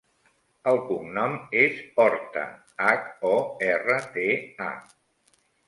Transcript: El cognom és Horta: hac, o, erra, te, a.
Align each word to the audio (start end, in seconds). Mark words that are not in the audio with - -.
El 0.69 0.79
cognom 0.87 1.35
és 1.65 1.83
Horta: 2.05 2.47
hac, 2.87 3.07
o, 3.35 3.37
erra, 3.69 4.01
te, 4.19 4.27
a. 4.73 4.75